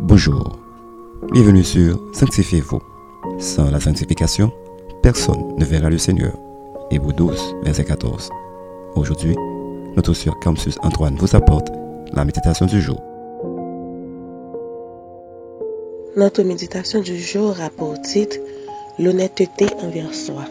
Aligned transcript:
Bonjour, 0.00 0.58
bienvenue 1.32 1.62
sur 1.62 2.00
Sanctifiez-vous. 2.12 2.80
Sans 3.38 3.70
la 3.70 3.80
sanctification, 3.80 4.52
personne 5.02 5.56
ne 5.56 5.64
verra 5.64 5.88
le 5.88 5.98
Seigneur. 5.98 6.36
Hébreu 6.90 7.12
12, 7.12 7.56
verset 7.62 7.84
14. 7.84 8.30
Aujourd'hui, 8.96 9.36
notre 9.96 10.12
sur 10.12 10.38
Campus 10.40 10.78
Antoine 10.82 11.16
vous 11.16 11.36
apporte 11.36 11.68
la 12.12 12.24
méditation 12.24 12.66
du 12.66 12.80
jour. 12.80 13.00
Notre 16.16 16.42
méditation 16.42 17.00
du 17.00 17.18
jour 17.18 17.54
a 17.60 17.70
pour 17.70 18.00
titre 18.00 18.36
L'honnêteté 18.98 19.66
envers 19.82 20.14
soi. 20.14 20.44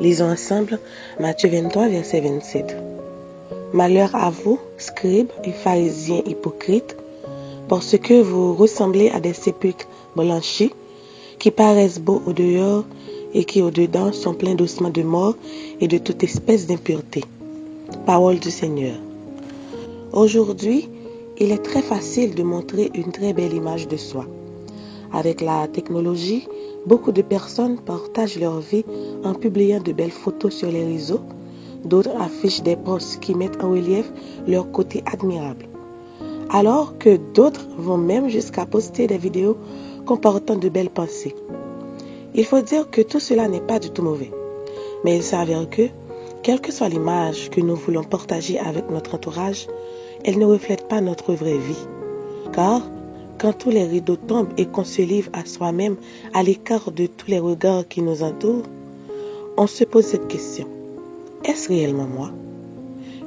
Lisons 0.00 0.30
ensemble 0.30 0.78
Matthieu 1.18 1.50
23, 1.50 1.88
verset 1.88 2.20
27. 2.20 2.76
Malheur 3.72 4.14
à 4.14 4.30
vous, 4.30 4.58
scribes 4.78 5.30
et 5.44 5.52
pharisiens 5.52 6.22
hypocrites, 6.26 6.96
parce 7.70 7.96
que 7.96 8.20
vous 8.20 8.52
ressemblez 8.52 9.10
à 9.10 9.20
des 9.20 9.32
sépulcres 9.32 9.86
blanchis 10.16 10.72
qui 11.38 11.52
paraissent 11.52 12.00
beaux 12.00 12.20
au 12.26 12.32
dehors 12.32 12.82
et 13.32 13.44
qui 13.44 13.62
au 13.62 13.70
dedans 13.70 14.10
sont 14.10 14.34
pleins 14.34 14.56
d'ossements 14.56 14.90
de 14.90 15.02
mort 15.02 15.36
et 15.80 15.86
de 15.86 15.96
toute 15.96 16.24
espèce 16.24 16.66
d'impureté. 16.66 17.22
Parole 18.06 18.40
du 18.40 18.50
Seigneur. 18.50 18.96
Aujourd'hui, 20.12 20.88
il 21.38 21.52
est 21.52 21.62
très 21.62 21.80
facile 21.80 22.34
de 22.34 22.42
montrer 22.42 22.90
une 22.92 23.12
très 23.12 23.32
belle 23.32 23.54
image 23.54 23.86
de 23.86 23.96
soi. 23.96 24.26
Avec 25.12 25.40
la 25.40 25.68
technologie, 25.68 26.48
beaucoup 26.86 27.12
de 27.12 27.22
personnes 27.22 27.78
partagent 27.78 28.40
leur 28.40 28.58
vie 28.58 28.84
en 29.22 29.34
publiant 29.34 29.80
de 29.80 29.92
belles 29.92 30.10
photos 30.10 30.52
sur 30.52 30.72
les 30.72 30.84
réseaux. 30.84 31.20
D'autres 31.84 32.16
affichent 32.18 32.64
des 32.64 32.74
posts 32.74 33.20
qui 33.20 33.36
mettent 33.36 33.62
en 33.62 33.70
relief 33.70 34.10
leur 34.48 34.72
côté 34.72 35.04
admirable 35.06 35.70
alors 36.52 36.98
que 36.98 37.16
d'autres 37.16 37.68
vont 37.78 37.96
même 37.96 38.28
jusqu'à 38.28 38.66
poster 38.66 39.06
des 39.06 39.18
vidéos 39.18 39.56
comportant 40.04 40.56
de 40.56 40.68
belles 40.68 40.90
pensées. 40.90 41.34
Il 42.34 42.44
faut 42.44 42.60
dire 42.60 42.90
que 42.90 43.00
tout 43.00 43.20
cela 43.20 43.48
n'est 43.48 43.60
pas 43.60 43.78
du 43.78 43.90
tout 43.90 44.02
mauvais, 44.02 44.32
mais 45.04 45.16
il 45.16 45.22
s'avère 45.22 45.68
que, 45.70 45.88
quelle 46.42 46.60
que 46.60 46.72
soit 46.72 46.88
l'image 46.88 47.50
que 47.50 47.60
nous 47.60 47.76
voulons 47.76 48.02
partager 48.02 48.58
avec 48.58 48.90
notre 48.90 49.14
entourage, 49.14 49.68
elle 50.24 50.38
ne 50.38 50.44
reflète 50.44 50.88
pas 50.88 51.00
notre 51.00 51.34
vraie 51.34 51.58
vie. 51.58 51.86
Car, 52.52 52.82
quand 53.38 53.52
tous 53.52 53.70
les 53.70 53.84
rideaux 53.84 54.16
tombent 54.16 54.52
et 54.56 54.66
qu'on 54.66 54.84
se 54.84 55.02
livre 55.02 55.30
à 55.32 55.44
soi-même 55.44 55.96
à 56.34 56.42
l'écart 56.42 56.90
de 56.90 57.06
tous 57.06 57.28
les 57.28 57.38
regards 57.38 57.86
qui 57.88 58.02
nous 58.02 58.22
entourent, 58.22 58.64
on 59.56 59.66
se 59.66 59.84
pose 59.84 60.04
cette 60.04 60.28
question. 60.28 60.66
Est-ce 61.44 61.68
réellement 61.68 62.06
moi? 62.06 62.30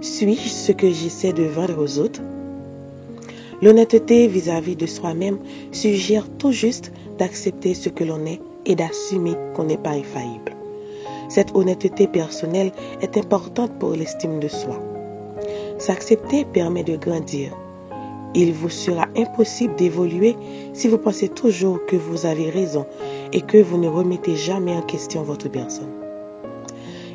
Suis-je 0.02 0.50
ce 0.50 0.72
que 0.72 0.92
j'essaie 0.92 1.34
de 1.34 1.44
vendre 1.44 1.82
aux 1.82 2.00
autres? 2.00 2.22
L'honnêteté 3.64 4.28
vis-à-vis 4.28 4.76
de 4.76 4.86
soi-même 4.86 5.38
suggère 5.72 6.28
tout 6.38 6.52
juste 6.52 6.92
d'accepter 7.18 7.74
ce 7.74 7.88
que 7.88 8.04
l'on 8.04 8.26
est 8.26 8.42
et 8.66 8.76
d'assumer 8.76 9.36
qu'on 9.56 9.64
n'est 9.64 9.78
pas 9.78 9.92
infaillible. 9.92 10.52
Cette 11.30 11.56
honnêteté 11.56 12.08
personnelle 12.08 12.74
est 13.02 13.16
importante 13.16 13.72
pour 13.80 13.92
l'estime 13.92 14.42
de 14.42 14.50
soi. 14.50 14.84
S'accepter 15.78 16.44
permet 16.44 16.84
de 16.84 16.98
grandir. 16.98 17.56
Il 18.36 18.52
vous 18.52 18.68
sera 18.68 19.08
impossible 19.16 19.76
d'évoluer 19.76 20.36
si 20.74 20.90
vous 20.90 20.98
pensez 20.98 21.30
toujours 21.30 21.86
que 21.86 21.96
vous 21.96 22.26
avez 22.26 22.50
raison 22.50 22.86
et 23.32 23.40
que 23.40 23.60
vous 23.60 23.78
ne 23.78 23.88
remettez 23.88 24.36
jamais 24.36 24.76
en 24.76 24.82
question 24.82 25.24
votre 25.24 25.48
personne. 25.48 25.94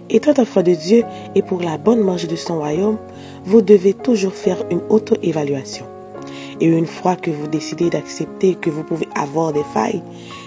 Étant 0.09 0.41
enfant 0.41 0.63
de 0.63 0.73
Dieu 0.73 1.05
et 1.35 1.43
pour 1.43 1.61
la 1.61 1.77
bonne 1.77 2.01
marche 2.01 2.27
de 2.27 2.37
son 2.37 2.57
royaume, 2.57 2.97
vous 3.45 3.61
devez 3.61 3.93
toujours 3.93 4.33
faire 4.33 4.65
une 4.71 4.81
auto-évaluation. 4.89 5.85
Et 6.61 6.67
une 6.67 6.87
fois 6.87 7.17
que 7.17 7.31
vous 7.31 7.47
décidez 7.47 7.91
d'accepter 7.91 8.55
que 8.55 8.71
vous 8.71 8.83
pouvez 8.83 9.09
avoir 9.15 9.53
des 9.53 9.65
failles 9.75 10.03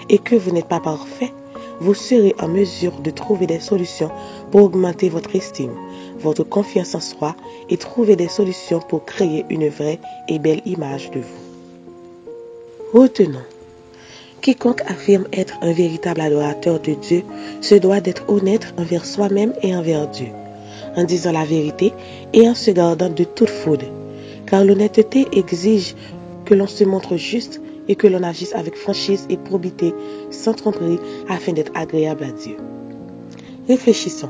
et 0.08 0.18
que 0.18 0.36
vous 0.36 0.50
n'êtes 0.50 0.68
pas 0.68 0.80
parfait, 0.80 1.32
vous 1.80 1.94
serez 1.94 2.34
en 2.40 2.48
mesure 2.48 3.00
de 3.00 3.10
trouver 3.10 3.46
des 3.46 3.60
solutions 3.60 4.10
pour 4.50 4.62
augmenter 4.62 5.08
votre 5.08 5.34
estime, 5.34 5.74
votre 6.20 6.44
confiance 6.44 6.94
en 6.94 7.00
soi 7.00 7.34
et 7.70 7.76
trouver 7.76 8.14
des 8.14 8.28
solutions 8.28 8.80
pour 8.80 9.04
créer 9.04 9.44
une 9.50 9.68
vraie 9.68 9.98
et 10.28 10.38
belle 10.38 10.62
image 10.66 11.10
de 11.10 11.20
vous. 11.20 13.00
Retenons, 13.00 13.42
quiconque 14.42 14.82
affirme 14.82 15.26
être 15.32 15.54
un 15.62 15.72
véritable 15.72 16.20
adorateur 16.20 16.78
de 16.78 16.92
Dieu 16.92 17.22
se 17.62 17.74
doit 17.74 18.00
d'être 18.00 18.28
honnête 18.28 18.74
envers 18.78 19.06
soi-même 19.06 19.54
et 19.62 19.74
envers 19.74 20.08
Dieu, 20.08 20.28
en 20.96 21.04
disant 21.04 21.32
la 21.32 21.44
vérité 21.44 21.92
et 22.34 22.48
en 22.48 22.54
se 22.54 22.70
gardant 22.70 23.08
de 23.08 23.24
toute 23.24 23.48
fraude 23.48 23.86
car 24.52 24.66
l'honnêteté 24.66 25.26
exige 25.32 25.94
que 26.44 26.52
l'on 26.52 26.66
se 26.66 26.84
montre 26.84 27.16
juste 27.16 27.62
et 27.88 27.94
que 27.96 28.06
l'on 28.06 28.22
agisse 28.22 28.54
avec 28.54 28.76
franchise 28.76 29.26
et 29.30 29.38
probité 29.38 29.94
sans 30.30 30.52
tromperie 30.52 30.98
afin 31.26 31.54
d'être 31.54 31.72
agréable 31.74 32.24
à 32.24 32.32
Dieu. 32.32 32.56
Réfléchissons. 33.66 34.28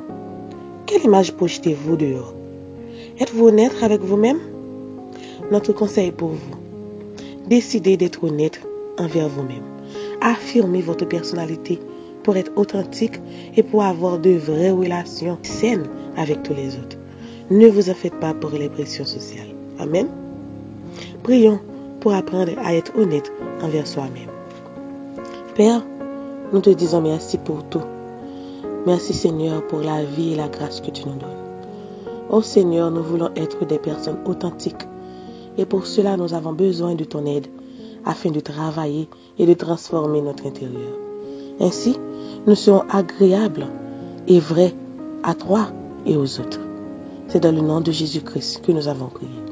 Quelle 0.87 1.03
image 1.03 1.33
projetez-vous 1.33 1.97
dehors? 1.97 2.34
Êtes-vous 3.19 3.49
honnête 3.49 3.72
avec 3.83 4.00
vous-même? 4.03 4.38
Notre 5.50 5.72
conseil 5.72 6.12
pour 6.12 6.28
vous. 6.28 6.56
Décidez 7.49 7.97
d'être 7.97 8.22
honnête 8.22 8.60
envers 9.00 9.28
vous-même. 9.28 9.65
Affirmez 10.21 10.83
votre 10.83 11.04
personnalité 11.04 11.81
pour 12.22 12.37
être 12.37 12.53
authentique 12.54 13.19
et 13.56 13.65
pour 13.65 13.83
avoir 13.83 14.21
de 14.21 14.31
vraies 14.31 14.71
relations 14.71 15.39
saines 15.43 15.89
avec 16.16 16.44
tous 16.44 16.54
les 16.54 16.77
autres. 16.77 16.97
Ne 17.50 17.66
vous 17.66 17.91
en 17.91 17.94
faites 17.94 18.21
pas 18.21 18.34
pour 18.34 18.50
les 18.50 18.69
pressions 18.69 19.04
sociales. 19.04 19.52
Amen. 19.82 20.06
Prions 21.25 21.59
pour 22.00 22.15
apprendre 22.15 22.53
à 22.65 22.72
être 22.72 22.97
honnête 22.97 23.32
envers 23.62 23.87
soi-même. 23.87 24.31
Père, 25.56 25.82
nous 26.53 26.60
te 26.60 26.70
disons 26.70 27.00
merci 27.00 27.37
pour 27.37 27.65
tout. 27.65 27.82
Merci 28.87 29.12
Seigneur 29.12 29.66
pour 29.66 29.81
la 29.81 30.04
vie 30.04 30.34
et 30.34 30.37
la 30.37 30.48
grâce 30.48 30.81
que 30.81 30.92
tu 30.92 31.03
nous 31.06 31.16
donnes. 31.16 31.42
Oh 32.31 32.42
Seigneur, 32.42 32.92
nous 32.92 33.03
voulons 33.03 33.31
être 33.34 33.66
des 33.66 33.78
personnes 33.78 34.19
authentiques 34.25 34.87
et 35.59 35.65
pour 35.65 35.87
cela 35.87 36.16
nous 36.16 36.32
avons 36.32 36.53
besoin 36.53 36.94
de 36.94 37.04
ton 37.04 37.26
aide 37.26 37.48
afin 38.04 38.31
de 38.31 38.41
travailler 38.41 39.09
et 39.38 39.47
de 39.47 39.54
transformer 39.54 40.22
notre 40.22 40.47
intérieur. 40.47 40.97
Ainsi, 41.60 41.97
nous 42.47 42.54
serons 42.54 42.84
agréables 42.88 43.66
et 44.28 44.38
vrais 44.38 44.75
à 45.25 45.34
toi 45.34 45.72
et 46.06 46.16
aux 46.16 46.41
autres. 46.41 46.60
C'est 47.26 47.41
dans 47.41 47.54
le 47.54 47.62
nom 47.62 47.81
de 47.81 47.91
Jésus-Christ 47.91 48.62
que 48.62 48.71
nous 48.71 48.87
avons 48.87 49.06
prié. 49.06 49.52